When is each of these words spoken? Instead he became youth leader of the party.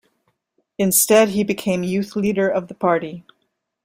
Instead 0.79 1.29
he 1.29 1.43
became 1.43 1.83
youth 1.83 2.15
leader 2.15 2.49
of 2.49 2.69
the 2.69 2.73
party. 2.73 3.23